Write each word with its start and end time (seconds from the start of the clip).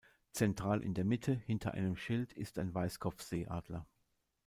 Zentral 0.33 0.81
in 0.81 0.95
der 0.95 1.05
Mitte, 1.05 1.31
hinter 1.33 1.75
einem 1.75 1.95
Schild, 1.95 2.33
ist 2.33 2.57
ein 2.57 2.73
Weißkopfseeadler. 2.73 3.85